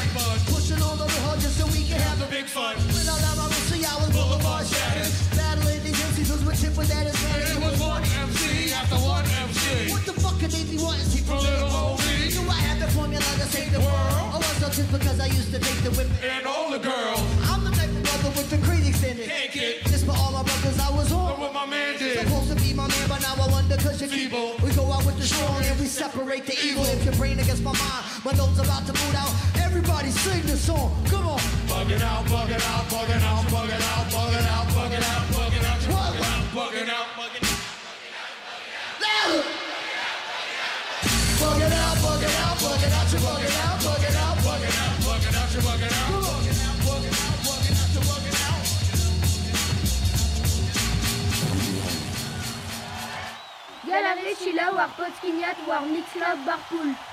Pushing 0.49 0.81
on 0.81 0.97
the 0.99 1.09
hood 1.29 1.41
just 1.41 1.59
so 1.59 1.67
we 1.69 1.85
can 1.85 2.01
have 2.01 2.23
a 2.23 2.29
Big 2.33 2.47
fun. 2.47 2.77
When 2.97 3.05
I 3.05 3.17
love 3.21 3.37
my 3.37 3.47
wrist, 3.53 3.73
I 3.77 3.95
was 4.01 4.11
boulevard 4.11 4.67
shattered. 4.67 5.13
Battling 5.37 5.83
these 5.85 6.01
MCs 6.01 6.31
was 6.33 6.43
with 6.45 6.61
Chip 6.61 6.75
with 6.77 6.89
that. 6.89 7.07
It 7.07 7.61
was 7.61 7.77
one 7.81 8.03
MC 8.03 8.73
after 8.73 8.97
one 8.97 9.27
MC. 9.27 9.93
What 9.93 10.05
the 10.07 10.17
fuck 10.17 10.39
could 10.41 10.51
they 10.51 10.65
be 10.65 10.79
wanting? 10.81 11.07
See 11.13 11.23
from 11.23 11.45
Little 11.45 11.71
old 11.71 12.01
me. 12.09 12.31
So 12.31 12.43
I 12.49 12.57
had 12.57 12.81
the 12.81 12.89
formula 12.97 13.23
to 13.23 13.47
save 13.53 13.73
the 13.73 13.81
world. 13.81 14.17
I 14.33 14.37
was 14.41 14.57
so 14.59 14.69
just 14.73 14.91
because 14.91 15.21
I 15.21 15.27
used 15.27 15.53
to 15.53 15.61
take 15.61 15.81
the 15.85 15.93
whip. 15.93 16.09
And 16.25 16.47
all 16.47 16.71
the 16.71 16.81
girls. 16.81 17.21
I'm 17.53 17.65
the 17.65 17.71
type 17.77 17.93
of 17.93 18.03
brother 18.03 18.31
with 18.39 18.49
the 18.49 18.59
crazy 18.65 18.89
extended. 18.91 19.29
Take 19.29 19.57
it. 19.57 19.82
My 28.25 28.33
nose 28.33 28.59
about 28.59 28.87
to 28.87 28.93
boot 28.93 29.15
out. 29.17 29.33
Everybody 29.57 30.11
sing 30.11 30.43
the 30.43 30.57
song. 30.57 30.95
Come 31.07 31.27
on. 31.27 31.41
Bugging 31.67 32.01
out, 32.03 32.25
bugging 32.27 32.63
out, 32.71 32.85
bugging 32.87 33.23
out, 33.23 33.45
bugging 33.51 33.83
out, 33.91 34.07
bugging 34.15 34.47
out, 34.47 34.67
bugging 34.77 35.03
out, 35.11 35.25
bugging 35.35 35.65
out, 35.67 35.81
you're 35.83 35.93
bugging 35.99 36.27
out, 36.31 36.45
bugging 36.55 36.89
out, 36.89 37.09
bugging 37.19 37.47
out. 37.51 37.61
Louder. 39.03 39.43
Bug 41.41 41.63
it 41.63 41.73
out, 41.73 41.97
bug 42.03 42.23
it 42.23 42.37
out, 42.39 42.61
bug 42.63 42.83
it 42.83 42.93
out, 42.93 43.13
you 43.13 43.19
bug 43.19 43.43
it 43.43 43.57
out, 43.59 43.83
bug 43.83 44.05
it 44.07 44.17
out, 44.17 44.37
bug 44.45 44.63
it 44.63 44.79
out. 44.79 44.95
Bugging 45.03 45.37
out, 45.41 45.53
you're 45.53 45.63
bugging 45.63 45.93
out. 45.93 46.13
Chila 54.43 54.75
war 54.75 54.89
war 55.69 55.83
Mixlab 55.87 56.39
Barpool. 56.47 57.12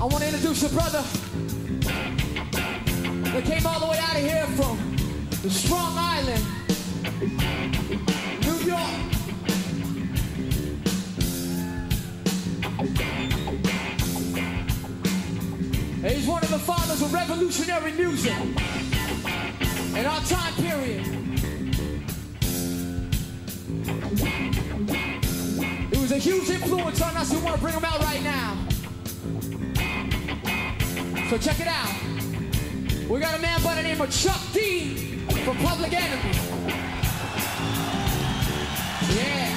I 0.00 0.04
want 0.04 0.18
to 0.18 0.26
introduce 0.26 0.62
a 0.62 0.68
brother 0.68 1.02
that 3.32 3.44
came 3.44 3.66
all 3.66 3.80
the 3.80 3.86
way 3.86 3.98
out 3.98 4.14
of 4.14 4.22
here 4.22 4.46
from 4.54 4.78
the 5.42 5.50
Strong 5.50 5.96
Island, 5.98 6.44
New 8.44 8.58
York. 8.64 8.80
And 16.04 16.12
he's 16.12 16.28
one 16.28 16.44
of 16.44 16.50
the 16.50 16.60
fathers 16.60 17.02
of 17.02 17.12
revolutionary 17.12 17.90
music 17.94 18.38
in 19.96 20.06
our 20.06 20.20
time 20.20 20.54
period. 20.54 21.06
He 25.92 25.98
was 26.00 26.12
a 26.12 26.18
huge 26.18 26.48
influence 26.50 27.02
on 27.02 27.16
us. 27.16 27.32
We 27.32 27.40
want 27.40 27.56
to 27.56 27.60
bring 27.60 27.74
him 27.74 27.84
out 27.84 28.00
right 28.04 28.22
now. 28.22 28.67
So 31.28 31.36
check 31.36 31.60
it 31.60 31.66
out. 31.66 31.92
We 33.06 33.20
got 33.20 33.38
a 33.38 33.42
man 33.42 33.62
by 33.62 33.74
the 33.74 33.82
name 33.82 34.00
of 34.00 34.10
Chuck 34.10 34.40
D 34.54 35.18
from 35.44 35.58
Public 35.58 35.92
Enemy. 35.92 36.32
Yeah. 39.14 39.47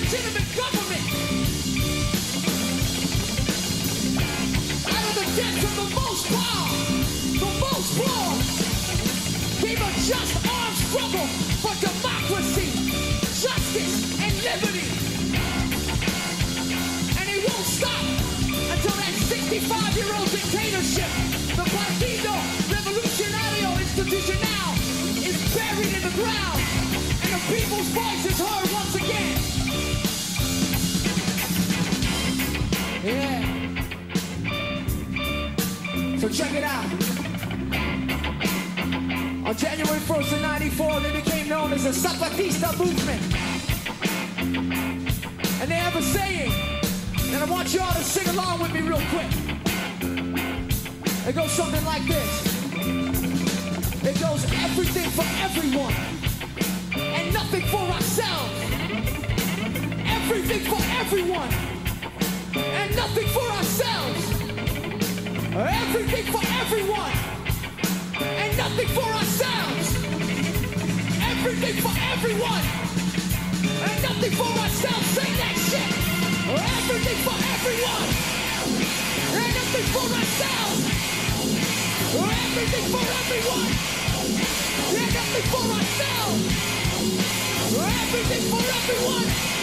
legitimate 0.00 0.46
government. 0.54 1.06
Out 4.86 5.04
of 5.10 5.14
the 5.18 5.26
depths 5.34 5.64
of 5.66 5.74
the 5.74 5.88
most 5.98 6.24
power, 6.30 6.70
the 7.42 7.50
most 7.58 7.90
poor, 7.98 8.28
came 9.58 9.82
a 9.82 9.90
just 10.06 10.34
armed 10.46 10.78
struggle 10.86 11.26
for 11.58 11.74
democracy, 11.82 12.70
justice, 13.42 13.94
and 14.22 14.32
liberty. 14.46 14.86
And 17.18 17.26
it 17.34 17.40
won't 17.42 17.66
stop 17.66 18.04
until 18.70 18.96
that 19.02 19.14
65-year-old 19.26 20.30
dictatorship, 20.30 21.10
the 21.58 21.66
Partido 21.74 22.34
Revolucionario 22.70 23.68
Institucional, 23.82 24.70
is 25.26 25.36
buried 25.56 25.92
in 25.92 26.02
the 26.06 26.14
ground 26.22 26.60
and 27.22 27.30
the 27.34 27.42
people's 27.50 27.88
voice 27.88 28.24
is 28.26 28.38
heard 28.38 28.72
once 28.72 28.94
again. 28.94 29.47
Yeah. 33.08 33.40
So 36.18 36.28
check 36.28 36.52
it 36.52 36.62
out. 36.62 36.84
On 39.48 39.56
January 39.56 40.00
1st 40.00 40.32
of 40.34 40.42
94, 40.42 41.00
they 41.00 41.12
became 41.12 41.48
known 41.48 41.72
as 41.72 41.84
the 41.84 41.90
Zapatista 41.90 42.78
movement. 42.78 43.22
And 45.60 45.70
they 45.70 45.76
have 45.76 45.96
a 45.96 46.02
saying, 46.02 46.52
and 47.32 47.42
I 47.42 47.46
want 47.50 47.72
you 47.72 47.80
all 47.80 47.92
to 47.92 48.04
sing 48.04 48.28
along 48.28 48.60
with 48.60 48.74
me 48.74 48.80
real 48.82 49.00
quick. 49.08 49.32
It 51.26 51.34
goes 51.34 51.50
something 51.52 51.84
like 51.86 52.04
this. 52.04 52.44
It 54.04 54.20
goes 54.20 54.44
everything 54.64 55.08
for 55.10 55.24
everyone 55.40 55.94
and 56.94 57.32
nothing 57.32 57.62
for 57.68 57.80
ourselves. 57.80 58.52
Everything 60.04 60.60
for 60.66 60.82
everyone 61.00 61.77
nothing 62.98 63.28
for 63.28 63.48
ourselves, 63.58 64.22
everything 65.54 66.26
for 66.34 66.42
everyone, 66.60 67.14
and 68.20 68.50
nothing 68.58 68.88
for 68.88 69.08
ourselves, 69.18 69.86
everything 71.30 71.76
for 71.84 71.94
everyone, 72.12 72.64
and 73.86 74.02
nothing 74.02 74.34
for 74.40 74.50
ourselves. 74.62 75.06
Say 75.14 75.30
that 75.40 75.54
shit. 75.68 75.90
Everything 76.74 77.18
for 77.22 77.38
everyone, 77.54 78.08
and 79.42 79.50
nothing 79.58 79.86
for 79.94 80.06
ourselves. 80.18 80.80
Everything 82.18 82.86
for 82.94 83.04
everyone, 83.20 83.70
and 84.98 85.10
nothing 85.18 85.46
for 85.54 85.64
ourselves. 85.78 86.42
Everything 87.78 88.42
for 88.50 88.62
everyone. 88.78 89.57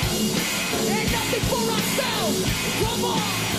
Ourselves. 1.35 2.79
Come 2.79 3.03
on. 3.03 3.54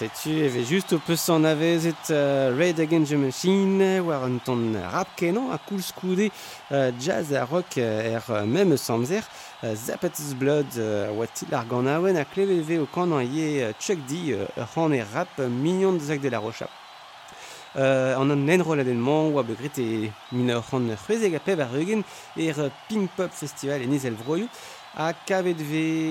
setu 0.00 0.30
e 0.30 0.48
vez 0.48 0.64
just 0.64 0.92
o 0.94 0.98
peus 0.98 1.28
an 1.28 1.44
avezet 1.44 2.08
uh, 2.08 2.56
Red 2.56 2.80
Against 2.80 3.10
the 3.10 3.18
Machine 3.18 4.00
war 4.00 4.24
un 4.24 4.38
ton 4.38 4.72
rap 4.72 5.08
kenan 5.14 5.52
a 5.52 5.58
koul 5.58 5.82
skoude 5.82 6.30
uh, 6.70 6.90
jazz 6.98 7.32
a 7.32 7.44
rock 7.44 7.76
uh, 7.76 7.82
er 7.82 8.22
uh, 8.30 8.46
mem 8.46 8.78
samzer 8.78 9.22
uh, 9.62 9.74
Zapatis 9.74 10.32
Blood 10.32 10.72
uh, 10.78 11.12
oa 11.12 11.26
til 11.26 11.52
ar 11.52 11.68
gant 11.68 11.92
aouen 11.92 12.16
a 12.16 12.24
kleveve 12.24 12.80
o 12.80 12.86
kan 12.86 13.12
an 13.12 13.28
ye 13.28 13.66
uh, 13.66 13.74
Chuck 13.78 14.00
D 14.08 14.32
uh, 14.32 14.48
ur 14.56 14.68
c'han 14.72 14.96
e 14.96 15.04
rap 15.12 15.36
uh, 15.38 15.50
mignon 15.50 15.98
de 16.00 16.04
zak 16.04 16.22
de 16.22 16.30
la 16.30 16.40
Rocha. 16.40 16.70
Uh, 17.76 18.16
an 18.16 18.32
an 18.32 18.48
enrol 18.48 18.80
adenman 18.80 19.34
oa 19.34 19.44
begret 19.44 19.76
e 19.78 20.10
min 20.32 20.48
ur 20.48 20.64
c'han 20.64 20.96
c'hwezeg 20.96 21.36
a 21.36 21.40
pev 21.44 21.60
ar 21.60 21.76
eugen 21.76 22.04
er 22.38 22.72
Pink 22.88 23.10
Pop 23.16 23.32
Festival 23.36 23.82
en 23.82 23.92
izel 23.92 24.16
vroioù. 24.16 24.48
a 24.96 25.12
kavet 25.12 25.60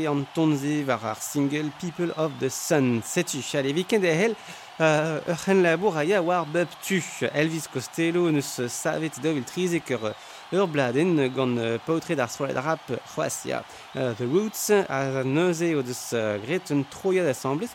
an 0.07 0.25
tonze 0.33 0.85
war 0.87 0.99
ar 1.03 1.17
single 1.19 1.69
People 1.79 2.11
of 2.17 2.31
the 2.39 2.49
Sun. 2.49 3.01
Setu, 3.03 3.41
chale, 3.41 3.73
vikend 3.73 4.03
e 4.03 4.13
hel, 4.13 4.35
euh, 4.79 5.19
ur 5.27 5.35
c'hen 5.35 5.61
labour 5.61 5.97
a 5.97 6.03
ya 6.03 6.21
war 6.21 6.45
bep 6.45 6.69
tu. 6.81 7.03
Elvis 7.33 7.67
Costello 7.71 8.31
neus 8.31 8.61
savet 8.67 9.19
da 9.21 9.33
vil 9.33 9.43
trizek 9.43 9.91
ur 9.91 10.13
ur 10.51 10.67
bladen 10.67 11.27
gant 11.35 11.57
paotre 11.85 12.15
d'ar 12.15 12.29
solet 12.29 12.53
rap 12.53 12.91
c'hoazia. 13.13 13.63
Uh, 13.95 14.13
the 14.13 14.25
Roots 14.25 14.71
a 14.71 15.23
neuze 15.23 15.75
o 15.75 15.81
deus 15.81 16.15
gret 16.45 16.71
un 16.71 16.83
troia 16.83 17.23
d'assemblez 17.23 17.69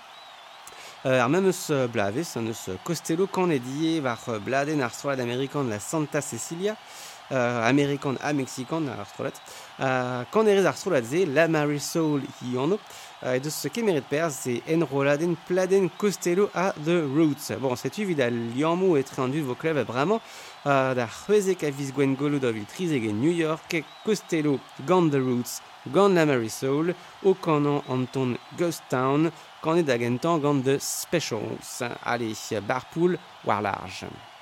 Euh, 1.06 1.20
ar 1.20 1.28
même 1.28 1.48
eus 1.48 1.70
blavez, 1.92 2.24
an 2.36 2.46
eus 2.48 2.70
Costello 2.82 3.26
kan 3.26 3.50
e 3.52 3.58
die 3.58 4.00
war 4.00 4.16
bladen 4.40 4.80
ar 4.80 4.94
solet 4.94 5.20
amerikan 5.20 5.68
la 5.68 5.78
Santa 5.78 6.22
Cecilia, 6.22 6.78
Euh, 7.32 7.62
amerikan 7.66 8.16
à 8.20 8.34
mexikan, 8.34 8.86
artrolat, 8.86 9.32
kan 9.78 10.46
erez 10.46 11.24
la 11.24 11.48
Mary 11.48 11.80
Soul 11.80 12.20
euh, 13.24 13.32
et 13.32 13.40
de 13.40 13.48
ce 13.48 13.68
qu'émérite 13.68 14.04
perz, 14.04 14.34
c'est 14.40 14.62
enroladen 14.70 15.34
pladen 15.46 15.88
costello 15.88 16.50
à 16.54 16.74
The 16.84 17.02
Roots. 17.16 17.58
Bon, 17.60 17.76
c'est 17.76 17.88
tu 17.88 18.04
vida 18.04 18.28
liamou 18.28 18.98
et 18.98 19.04
trendu 19.04 19.40
voclève 19.40 19.86
vraiment, 19.86 20.20
euh, 20.66 20.94
da 20.94 21.06
c'hweze 21.06 21.56
kaviz 21.56 21.94
gwen 21.94 22.14
golo 22.14 22.38
da 22.38 22.52
trizegen 22.68 23.18
New 23.18 23.32
York, 23.32 23.82
costello 24.04 24.60
gant 24.86 25.08
The 25.08 25.14
Roots, 25.16 25.62
gant 25.86 26.10
la 26.10 26.26
Mary 26.26 26.50
Soul, 26.50 26.94
o 27.24 27.34
Anton 27.88 28.36
Ghost 28.58 28.82
Town, 28.90 29.30
kan 29.62 29.78
e 29.78 29.82
The 29.82 30.78
Specials. 30.78 31.82
Allez, 32.04 32.52
barpool, 32.60 33.16
war 33.46 33.62
large. 33.62 34.33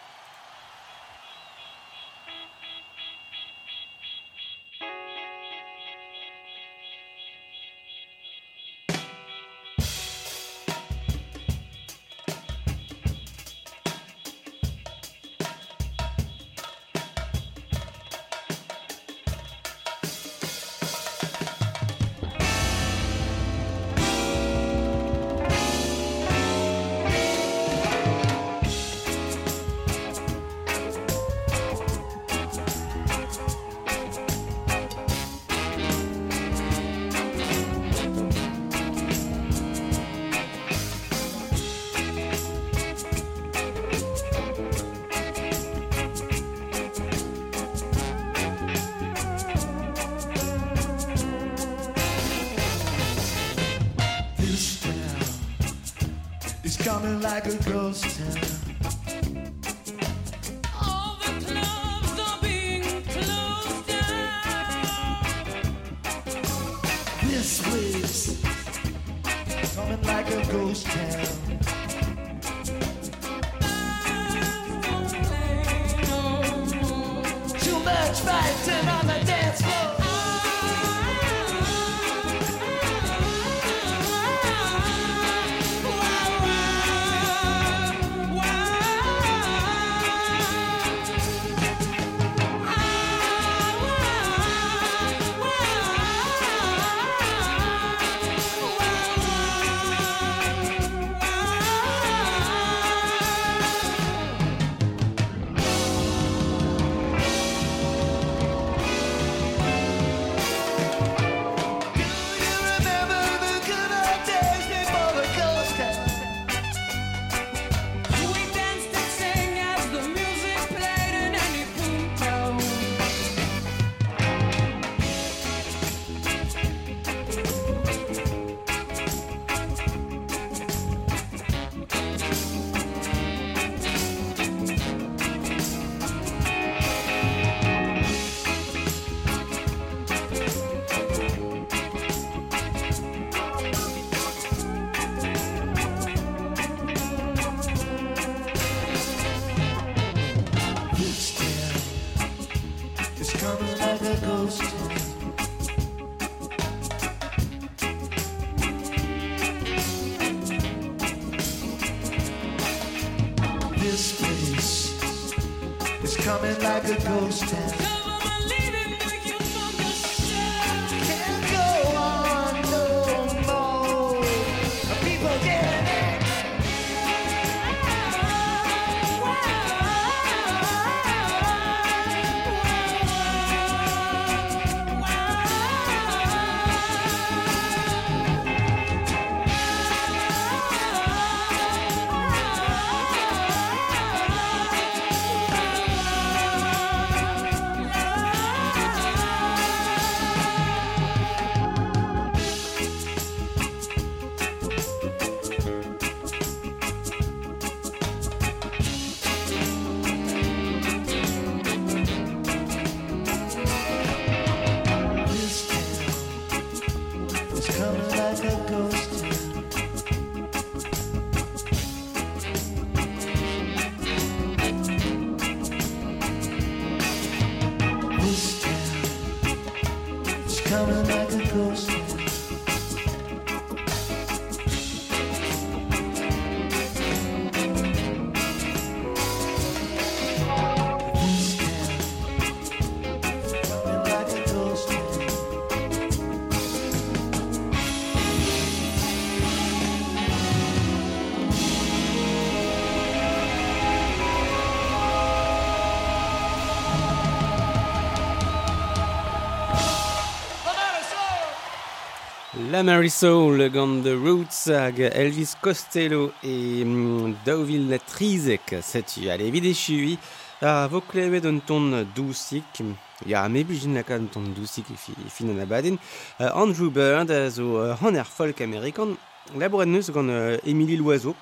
Primary 262.82 263.10
Soul 263.10 263.70
gant 263.70 264.02
The 264.02 264.16
Roots 264.16 264.66
hag 264.66 264.98
Elvis 264.98 265.54
Costello 265.62 266.32
e 266.42 266.82
mm, 266.82 267.36
daouvil 267.46 267.84
na 267.86 267.98
trizek 268.02 268.82
setu. 268.82 269.28
Ale 269.30 269.46
evit 269.46 269.68
chui 269.72 270.18
a 270.60 270.88
vo 270.88 271.00
klevet 271.00 271.46
un 271.46 271.60
ton 271.60 272.02
dousik. 272.16 272.82
Ya 273.24 273.48
me 273.48 273.62
meblijin 273.62 273.94
laka 273.94 274.18
un 274.18 274.26
ton 274.26 274.50
dousik 274.56 274.90
e 274.90 274.96
fi, 274.96 275.14
fin 275.28 275.50
an 275.50 275.60
abaden. 275.62 275.96
Uh, 276.40 276.50
Andrew 276.56 276.90
Bird 276.90 277.30
a 277.30 277.48
zo 277.50 277.76
uh, 277.84 277.94
hanner 278.02 278.24
folk 278.24 278.60
amerikan. 278.60 279.14
Labouret 279.54 279.86
neus 279.86 280.10
gant 280.10 280.28
uh, 280.28 280.58
Emily 280.66 280.96
Loiseau. 280.96 281.36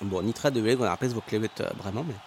Bon, 0.00 0.22
nitra 0.22 0.50
de 0.50 0.58
vele 0.58 0.78
gant 0.78 0.90
ar 0.90 0.98
pez 0.98 1.14
vo 1.14 1.22
klevet 1.22 1.60
uh, 1.60 1.70
bremañ. 1.78 2.02
Mais... 2.02 2.18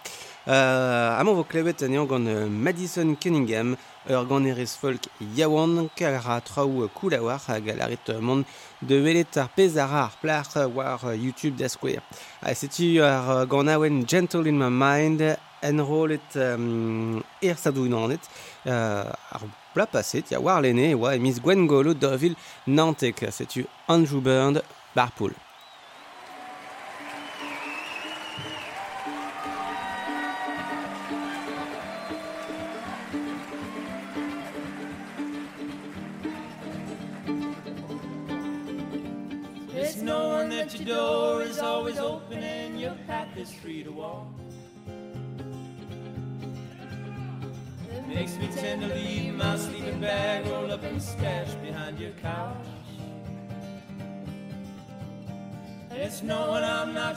Uh, 0.48 1.20
amant 1.20 1.34
vo 1.34 1.44
klevet 1.44 1.82
anean 1.84 2.06
gant 2.06 2.24
uh, 2.24 2.48
Madison 2.48 3.14
Cunningham. 3.14 3.76
ur 4.08 4.24
ganerez 4.26 4.72
folk 4.80 5.08
yaouan 5.36 5.88
kal 5.96 6.14
ra 6.24 6.40
traou 6.40 6.88
koulawar 6.94 7.40
hag 7.46 7.68
alaret 7.68 8.08
mont 8.20 8.46
de 8.82 8.96
velet 9.04 9.36
ar 9.36 9.48
pezar 9.56 9.92
ar 9.92 10.12
plach 10.20 10.56
war 10.76 11.00
YouTube 11.14 11.56
da 11.56 11.68
skouer. 11.68 12.02
Ha 12.42 12.54
setu 12.54 13.02
ar 13.02 13.46
ganawen 13.46 14.06
Gentle 14.06 14.48
in 14.48 14.58
my 14.58 14.70
mind 14.70 15.20
enrolet 15.62 16.36
um, 16.36 17.22
er 17.42 17.56
sadouinanet 17.56 18.24
uh, 18.66 19.12
ar 19.34 19.42
pla 19.74 19.86
paset 19.86 20.30
ya 20.30 20.40
war 20.40 20.62
lene 20.62 20.90
e 20.92 20.94
oa 20.94 21.14
emiz 21.16 21.40
Gwen 21.40 21.66
Golo 21.66 21.94
d'Orville 21.94 22.36
Nantek. 22.66 23.28
Setu 23.30 23.66
Andrew 23.88 24.20
Byrne, 24.20 24.62
Barpool. 24.94 25.47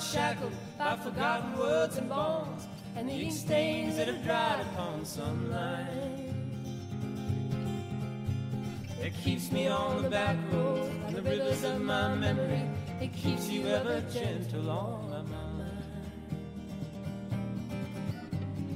Shackled 0.02 0.54
by 0.78 0.96
forgotten 0.98 1.58
words 1.58 1.98
and 1.98 2.10
bonds 2.10 2.68
and 2.96 3.08
the 3.08 3.14
ink 3.14 3.32
stains 3.34 3.98
that 3.98 4.08
have 4.08 4.24
dried 4.24 4.62
upon 4.62 5.06
sunlight. 5.06 5.88
It 9.02 9.14
keeps 9.24 9.52
me 9.52 9.68
on 9.68 10.04
the 10.04 10.10
back 10.10 10.38
road 10.52 10.92
and 11.08 11.16
the 11.16 11.22
rivers 11.22 11.64
of 11.64 11.82
my 11.82 12.14
memory. 12.16 12.64
It 13.00 13.14
keeps 13.14 13.48
you 13.48 13.68
ever 13.68 14.02
gentle 14.14 14.70
on 14.70 15.10
my 15.10 15.22
mind. 15.22 15.52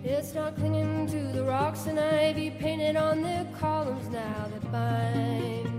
It's 0.04 0.34
not 0.34 0.56
clinging 0.56 1.08
to 1.08 1.20
the 1.34 1.44
rocks 1.44 1.88
and 1.88 2.00
ivy 2.00 2.52
painted 2.52 2.96
on 2.96 3.22
the 3.22 3.48
columns 3.60 4.08
now 4.10 4.48
that 4.52 4.72
bind. 4.72 5.75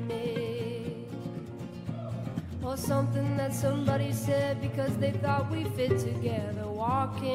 Something 2.76 3.36
that 3.38 3.54
somebody 3.54 4.12
said 4.12 4.60
because 4.60 4.96
they 4.98 5.10
thought 5.10 5.50
we 5.50 5.64
fit 5.64 5.98
together 5.98 6.68
walking. 6.68 7.32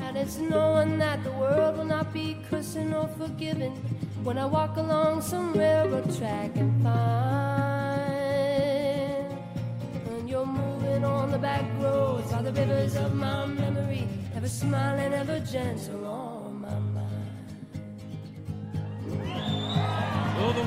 And 0.00 0.16
it's 0.16 0.36
knowing 0.36 0.98
that 0.98 1.24
the 1.24 1.32
world 1.32 1.78
will 1.78 1.86
not 1.86 2.12
be 2.12 2.36
cursing 2.48 2.94
or 2.94 3.08
forgiving 3.18 3.72
when 4.22 4.38
I 4.38 4.44
walk 4.44 4.76
along 4.76 5.22
some 5.22 5.54
railroad 5.54 6.14
track 6.16 6.50
and 6.56 6.82
find 6.82 6.96
when 10.08 10.28
you're 10.28 10.44
moving 10.44 11.04
on 11.04 11.30
the 11.32 11.38
back 11.38 11.64
roads 11.80 12.32
are 12.32 12.42
the 12.42 12.52
rivers 12.52 12.96
of 12.96 13.14
my 13.14 13.46
memory, 13.46 14.06
ever 14.36 14.48
smiling, 14.48 15.14
ever 15.14 15.40
gentle 15.40 16.04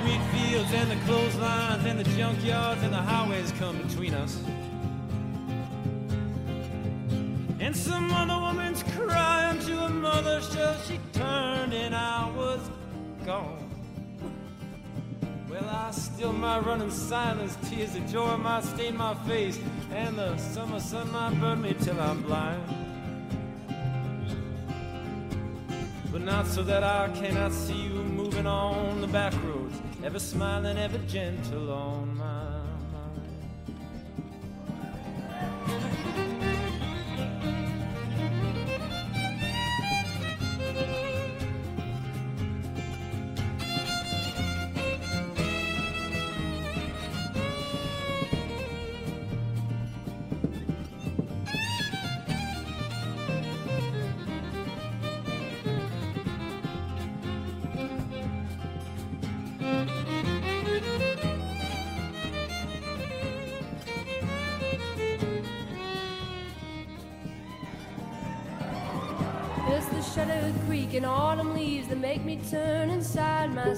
Wheat 0.10 0.22
fields 0.34 0.74
and 0.74 0.90
the 0.90 0.96
clotheslines 1.06 1.86
and 1.86 2.00
the 2.00 2.04
junkyards 2.04 2.82
and 2.82 2.92
the 2.92 2.98
highways 2.98 3.52
come 3.60 3.78
between 3.78 4.16
us. 4.16 4.42
And 7.60 7.78
some 7.78 8.12
other 8.12 8.34
woman's 8.34 8.82
crying 8.82 9.60
to 9.60 9.76
her 9.78 9.90
mother, 9.90 10.42
so 10.42 10.76
she 10.88 11.00
turned 11.14 11.76
and 11.76 11.94
I 11.94 12.28
was 12.36 12.60
gone. 13.24 13.70
Well, 15.48 15.70
I 15.70 15.92
still 15.92 16.34
might 16.34 16.66
run 16.66 16.82
in 16.82 16.90
silence, 16.90 17.56
tears 17.70 17.94
of 17.94 18.08
joy 18.08 18.36
might 18.38 18.64
stain 18.64 18.98
my 18.98 19.14
face, 19.28 19.60
and 19.92 20.18
the 20.18 20.36
summer 20.38 20.80
sun 20.80 21.12
might 21.12 21.40
burn 21.40 21.62
me 21.62 21.76
till 21.80 22.00
I'm 22.02 22.24
blind. 22.24 22.64
But 26.12 26.22
not 26.22 26.48
so 26.48 26.64
that 26.64 26.84
I 26.84 27.10
cannot 27.10 27.52
see 27.52 27.76
you 27.76 27.90
moving 27.90 28.48
on 28.48 29.02
the 29.02 29.08
back 29.08 29.34
roads, 29.44 29.59
ever 30.10 30.18
smiling, 30.18 30.76
ever 30.80 30.98
gentle 31.08 31.72
on 31.72 32.19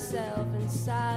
myself 0.02 0.48
inside. 0.56 1.11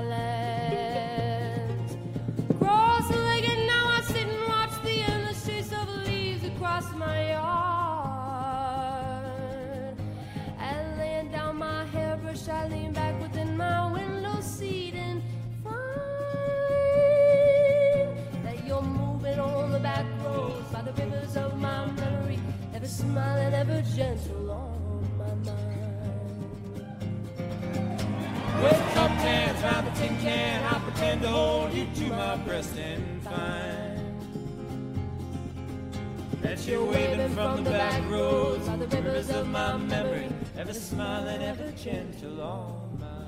gentle 41.85 42.41
on 42.41 42.97
my 42.99 43.25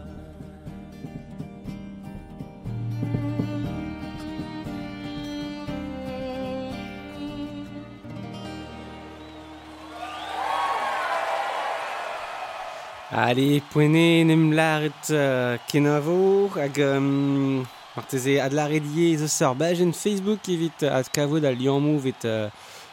Ale, 13.13 13.61
poene 13.73 14.25
nem 14.25 14.53
laret 14.53 15.11
uh, 15.11 15.59
kenavo 15.69 16.49
hag 16.57 16.81
um, 16.81 17.67
marteze 17.95 18.41
adlaret 18.41 18.89
ye 18.97 19.17
zo 19.21 19.29
sor 19.29 19.55
bajen 19.55 19.93
Facebook 19.93 20.49
evit 20.49 20.81
uh, 20.83 20.97
ad 20.97 21.13
kavod 21.13 21.45
al 21.45 21.61
liamou 21.61 22.01
vet 22.01 22.25
uh, 22.25 22.49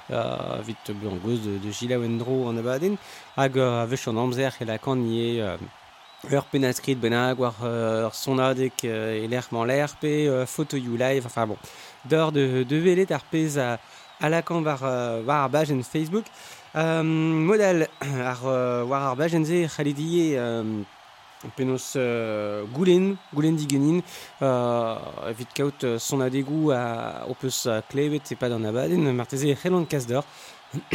uh, 0.10 0.60
vit 0.62 0.92
buan 1.00 1.20
goz 1.24 1.40
de, 1.46 1.60
de 1.60 1.72
Gila 1.72 2.00
Wendro 2.00 2.50
an 2.50 2.58
abaden 2.58 2.98
hag 3.36 3.58
uh, 3.58 3.82
a 3.82 3.86
vech 3.86 4.08
an 4.08 4.18
amzer 4.18 4.54
e 4.60 4.66
lakan 4.66 5.06
ie 5.08 5.42
uh, 5.42 5.58
ur 6.32 6.46
penaskrit 6.52 7.00
benag 7.00 7.38
war 7.40 7.56
uh, 7.62 8.08
ur 8.08 8.14
sonadek 8.14 8.84
uh, 8.84 9.24
e 9.24 9.28
l'erman 9.28 9.68
l'air 9.68 9.92
pe 10.00 10.28
uh, 10.30 10.46
photo 10.46 10.78
you 10.78 10.98
live 10.98 11.26
enfin 11.26 11.48
bon. 11.48 11.58
D'or 12.06 12.32
de, 12.32 12.64
de 12.64 12.78
velet 12.78 13.12
ar 13.12 13.24
pez 13.32 13.58
a, 13.58 13.78
a 14.20 14.30
lakan 14.30 14.64
war, 14.64 14.82
uh, 14.84 15.22
war 15.28 15.44
ar 15.44 15.50
bajen 15.50 15.84
Facebook. 15.84 16.26
Um, 16.76 17.46
modal 17.46 17.88
ar 18.32 18.40
uh, 18.44 18.84
war 18.90 19.10
ar 19.12 19.16
bajen 19.16 19.46
ze 19.46 19.68
c'halidie 19.68 20.40
um, 20.40 20.86
Penos 21.56 21.94
euh, 21.96 22.64
gulen, 22.74 23.18
gulen 23.34 23.56
digenin, 23.56 24.02
euh, 24.42 24.96
vidkaut 25.38 25.84
euh, 25.84 26.00
son 26.00 26.22
adegu 26.22 26.72
a 26.72 27.26
opus 27.30 27.68
klevet 27.90 28.22
et 28.32 28.36
pas 28.36 28.50
d'un 28.50 28.64
abaden, 28.64 29.12
marteze 29.14 29.46
et 29.46 29.58
helan 29.64 29.86
kazdor, 29.86 30.24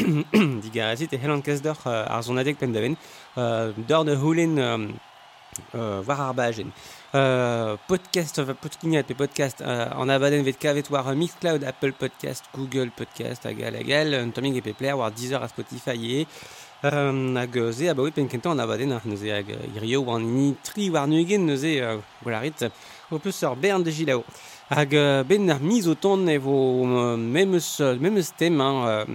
digarazit 0.63 1.13
et 1.13 1.19
helan 1.19 1.43
kazdor 1.43 1.77
arzonadek 1.87 2.59
pendaven, 2.59 2.97
dorne 3.89 4.17
hulen 4.17 4.59
war 5.73 6.21
arbagen. 6.21 6.73
podcast 7.89 8.43
podkignat 8.61 9.11
et 9.11 9.15
podcast 9.15 9.63
en 9.63 10.09
abaden 10.09 10.45
vetkavet 10.45 10.91
war 10.91 11.15
mixcloud 11.17 11.65
apple 11.65 11.93
podcast 11.93 12.45
google 12.55 12.91
podcast 12.91 13.47
agal 13.47 13.77
agal 13.77 14.33
toming 14.33 14.57
et 14.57 14.63
pepler 14.63 14.93
war 14.93 15.11
deezer 15.11 15.43
à 15.43 15.49
spotify 15.49 16.27
Um, 16.81 17.35
hag 17.35 17.73
ze 17.73 17.89
a 17.89 17.95
baoet 17.95 18.15
penkentan 18.15 18.53
an 18.53 18.61
abaden 18.61 18.93
ar 18.93 19.03
neuze 19.05 19.27
hag 19.27 19.49
irio 19.75 20.05
war 20.07 20.21
ni 20.21 20.55
tri 20.63 20.91
war 20.91 21.09
nuegen 21.09 21.45
neuze 21.45 21.83
uh, 21.83 21.99
gwalarit 22.23 22.71
o 23.11 23.19
peus 23.19 23.43
ur 23.43 23.57
bern 23.57 23.83
de 23.83 23.91
gilao 23.91 24.23
Hag 24.71 24.95
uh, 24.95 25.25
ben 25.25 25.51
ar 25.51 25.59
miz 25.59 25.89
o 25.89 25.97
ton 25.97 26.29
e 26.29 26.39
vo 26.39 26.85
uh, 26.85 27.17
memeus, 27.17 27.81
memeus 27.99 28.31
tem 28.31 28.61
hein, 28.61 29.07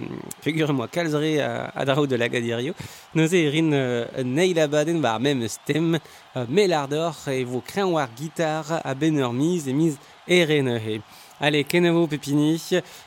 figure 0.42 0.74
moi 0.74 0.88
kalzre 0.88 1.40
a 1.40 1.84
drao 1.86 2.06
de 2.06 2.18
lagad 2.18 2.44
irio. 2.44 2.74
Neuze 3.14 3.38
e 3.38 3.48
rin 3.48 3.70
neil 4.24 4.60
abaden 4.60 5.00
war 5.00 5.18
memeus 5.18 5.56
tem 5.64 5.96
mel 6.48 6.72
ardor 6.74 7.16
e 7.28 7.44
vo 7.44 7.62
krean 7.62 7.92
war 7.92 8.10
gitar 8.14 8.82
a 8.84 8.94
ben 8.94 9.16
ur 9.16 9.32
miz 9.32 9.66
e 9.66 9.72
miz 9.72 9.96
eren 10.28 10.68
e. 10.68 11.00
Ale, 11.40 11.64
kenevo 11.64 12.06
pepini 12.08 12.58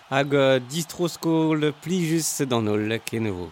hag 0.09 0.33
distroskol 0.67 1.73
plijus 1.83 2.41
dan 2.49 2.67
ol 2.67 2.97
kenevo. 3.05 3.51